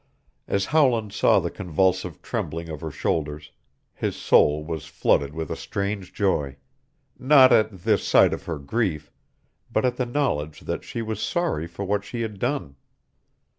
As 0.47 0.65
Howland 0.73 1.13
saw 1.13 1.39
the 1.39 1.51
convulsive 1.51 2.23
trembling 2.23 2.69
of 2.69 2.81
her 2.81 2.89
shoulders, 2.89 3.51
his 3.93 4.15
soul 4.15 4.65
was 4.65 4.87
flooded 4.87 5.31
with 5.35 5.51
a 5.51 5.55
strange 5.55 6.11
joy 6.11 6.55
not 7.19 7.51
at 7.53 7.81
this 7.83 8.03
sight 8.03 8.33
of 8.33 8.45
her 8.45 8.57
grief, 8.57 9.11
but 9.71 9.85
at 9.85 9.97
the 9.97 10.07
knowledge 10.07 10.61
that 10.61 10.83
she 10.83 11.03
was 11.03 11.21
sorry 11.21 11.67
for 11.67 11.85
what 11.85 12.03
she 12.03 12.21
had 12.21 12.39
done. 12.39 12.77